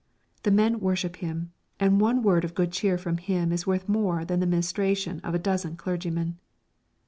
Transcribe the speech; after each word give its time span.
The 0.41 0.49
men 0.49 0.79
worship 0.79 1.17
him, 1.17 1.51
and 1.79 2.01
one 2.01 2.23
word 2.23 2.43
of 2.43 2.55
good 2.55 2.71
cheer 2.71 2.97
from 2.97 3.17
him 3.17 3.51
is 3.51 3.67
worth 3.67 3.87
more 3.87 4.25
than 4.25 4.39
the 4.39 4.47
ministration 4.47 5.19
of 5.19 5.35
a 5.35 5.37
dozen 5.37 5.75
clergymen. 5.75 6.39